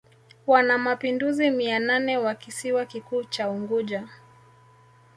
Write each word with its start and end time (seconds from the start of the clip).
wanamapinduzi 0.47 1.49
mia 1.51 1.79
nane 1.79 2.17
wa 2.17 2.35
kisiwa 2.35 2.85
kikuu 2.85 3.23
cha 3.23 3.49
Unguja 3.49 4.09